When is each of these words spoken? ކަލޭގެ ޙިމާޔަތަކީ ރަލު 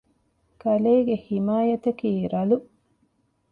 ކަލޭގެ 0.61 1.15
ޙިމާޔަތަކީ 1.25 2.09
ރަލު 2.33 2.57